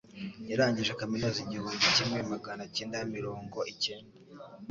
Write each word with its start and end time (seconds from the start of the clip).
Yarangije 0.49 0.91
kaminuza 0.99 1.37
igihumbi 1.41 1.85
kimwe 1.95 2.19
maganakenda 2.31 2.97
mirngo 3.11 3.59
ikenda 3.73 4.15